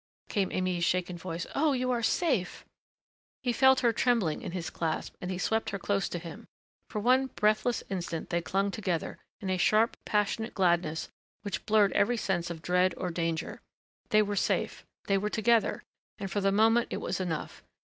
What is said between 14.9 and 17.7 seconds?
they were together and for the moment it was enough.